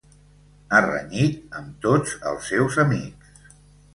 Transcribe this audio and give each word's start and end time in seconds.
Ha 0.71 0.79
renyit 0.85 1.59
amb 1.59 1.75
tots 1.85 2.15
els 2.31 2.49
seus 2.53 2.79
amics. 2.87 3.45